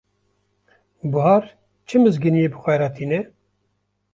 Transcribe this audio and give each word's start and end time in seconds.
Buhar 1.11 1.43
çi 1.87 1.95
mizgîniyê 2.03 2.47
bi 2.53 2.57
xwe 2.63 2.75
re 2.79 2.89
tîne? 2.95 3.19